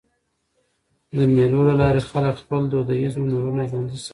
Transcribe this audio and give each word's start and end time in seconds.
د 1.17 1.19
مېلو 1.35 1.61
له 1.69 1.73
لاري 1.81 2.01
خلک 2.09 2.35
خپل 2.43 2.61
دودیز 2.71 3.13
هنرونه 3.21 3.61
ژوندي 3.69 3.97
ساتي. 3.99 4.09